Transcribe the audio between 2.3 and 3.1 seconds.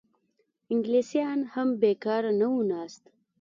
نه وو ناست.